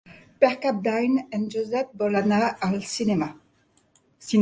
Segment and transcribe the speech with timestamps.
[0.43, 3.33] Per Cap d'Any en Josep vol anar al cinema.